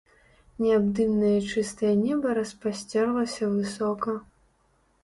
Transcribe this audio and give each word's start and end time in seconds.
Неабдымнае 0.61 1.33
і 1.41 1.45
чыстае 1.57 1.91
неба 2.07 2.27
распасцерлася 2.41 3.55
высока. 3.61 4.19